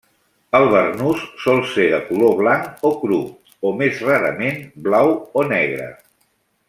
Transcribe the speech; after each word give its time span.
El 0.59 0.63
barnús 0.75 1.25
sol 1.43 1.59
ser 1.73 1.85
de 1.91 1.99
color 2.07 2.33
blanc 2.39 2.81
o 2.91 2.93
cru, 3.03 3.21
o 3.69 3.75
més 3.83 4.01
rarament 4.09 4.59
blau 4.89 5.15
o 5.43 5.45
negre. 5.55 5.91